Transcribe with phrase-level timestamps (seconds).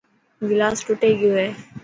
[0.49, 1.49] گلاس ٽٽي گيو هي.